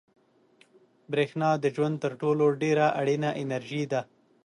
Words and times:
برېښنا 1.11 1.49
د 1.63 1.65
ژوند 1.75 1.95
تر 2.03 2.11
ټولو 2.21 2.45
ډېره 2.61 2.85
اړینه 2.99 3.29
انرژي 3.41 3.83
ده. 3.91 4.01